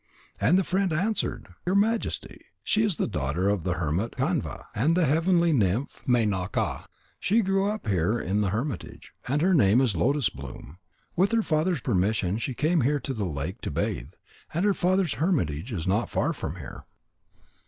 [0.39, 4.97] And the friend answered: "Your Majesty, she is the daughter of the hermit Kanva and
[4.97, 6.85] the heavenly nymph Menaka.
[7.19, 10.79] She grew up here in the hermitage, and her name is Lotus bloom.
[11.15, 14.13] With her father's permission she came here to the lake to bathe.
[14.55, 16.85] And her father's hermitage is not far from here."